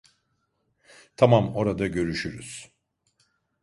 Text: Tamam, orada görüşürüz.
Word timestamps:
Tamam, 1.15 1.55
orada 1.55 1.87
görüşürüz. 1.87 2.71